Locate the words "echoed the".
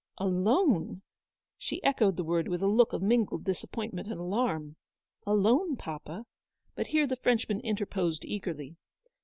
1.83-2.23